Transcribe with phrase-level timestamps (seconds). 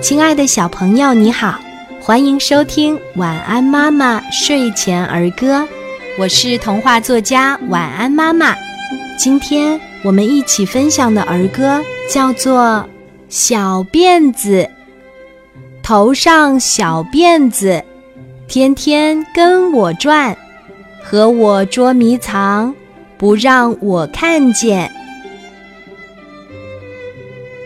[0.00, 1.60] 亲爱的小朋友，你好，
[2.00, 5.60] 欢迎收听《晚安妈妈睡前儿歌》，
[6.18, 8.56] 我是童话作家晚安妈妈。
[9.18, 12.62] 今天我们一起分享的儿歌叫做
[13.28, 14.62] 《小辫子》，
[15.82, 17.82] 头上小辫子，
[18.48, 20.36] 天天跟我转，
[21.02, 22.74] 和我捉迷藏，
[23.18, 24.90] 不让我看见。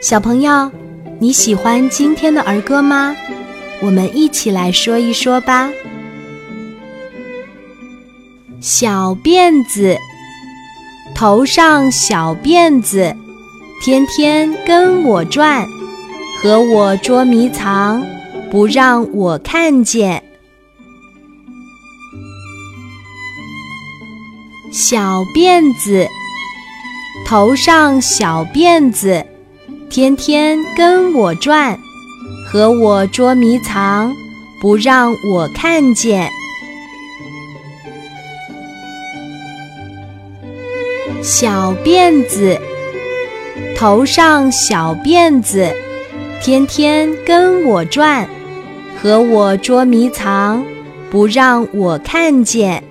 [0.00, 0.70] 小朋友，
[1.22, 3.14] 你喜欢今天的儿歌吗？
[3.82, 5.70] 我们一起来说一说吧。
[8.58, 9.98] 小辫子，
[11.14, 13.14] 头上小辫子，
[13.84, 15.66] 天天跟我转，
[16.42, 18.02] 和我捉迷藏，
[18.50, 20.22] 不让我看见。
[24.72, 26.08] 小辫子，
[27.26, 29.26] 头上小辫子。
[29.90, 31.76] 天天跟我转，
[32.46, 34.14] 和我捉迷藏，
[34.60, 36.30] 不让我看见。
[41.20, 42.56] 小辫子，
[43.76, 45.74] 头上小辫子，
[46.40, 48.28] 天天跟我转，
[49.02, 50.64] 和我捉迷藏，
[51.10, 52.84] 不让我看见。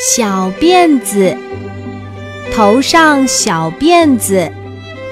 [0.00, 1.36] 小辫子。
[2.56, 4.50] 头上小辫子，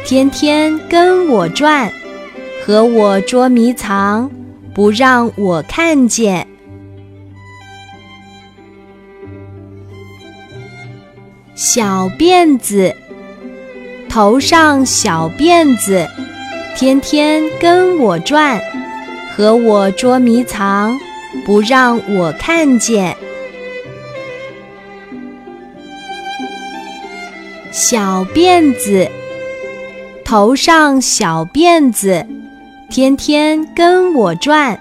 [0.03, 1.93] 天天跟我转，
[2.65, 4.31] 和我捉迷藏，
[4.75, 6.47] 不让我看见。
[11.55, 12.97] 小辫子，
[14.09, 16.09] 头上小辫子，
[16.75, 18.59] 天天跟我转，
[19.37, 20.99] 和我捉迷藏，
[21.45, 23.15] 不让我看见。
[27.77, 29.11] 小辫子，
[30.25, 32.25] 头上小辫子，
[32.89, 34.79] 天天跟我转，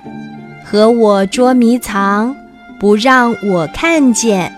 [0.64, 2.36] 和我捉迷藏，
[2.80, 4.54] 不让我看见。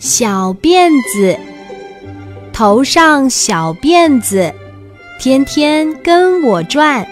[0.00, 1.38] 小辫子，
[2.52, 4.52] 头上小辫子，
[5.20, 7.06] 天天跟我转，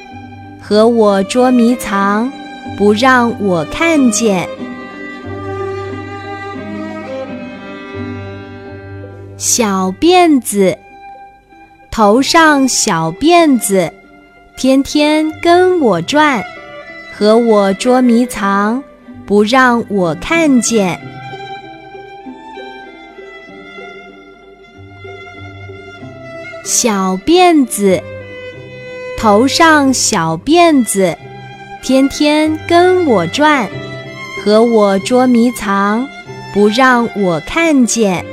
[0.60, 2.28] 和我捉迷藏，
[2.76, 4.48] 不让我看见。
[9.38, 10.78] 小辫子，
[11.90, 13.92] 头上小辫子，
[14.56, 16.42] 天天跟我转，
[17.12, 18.82] 和我捉迷藏，
[19.26, 20.98] 不让我看见。
[26.64, 28.02] 小辫子，
[29.18, 31.14] 头上小辫子，
[31.82, 33.68] 天天跟我转，
[34.42, 36.08] 和我捉迷藏，
[36.54, 38.24] 不让我看见。